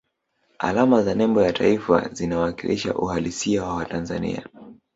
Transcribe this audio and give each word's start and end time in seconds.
alama 0.59 1.03
za 1.03 1.15
nembo 1.15 1.41
ya 1.41 1.53
taifa 1.53 2.09
zinawakilisha 2.09 2.93
uhalisia 2.95 3.63
wa 3.63 3.75
watanzania 3.75 4.47